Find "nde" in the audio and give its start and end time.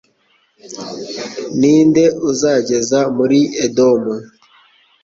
1.87-2.05